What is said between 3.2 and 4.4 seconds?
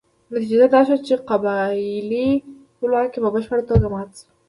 په بشپړه توګه ماته شوه.